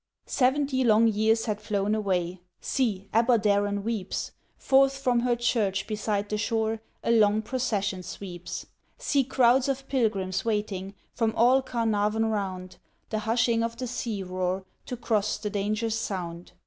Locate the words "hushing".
13.29-13.61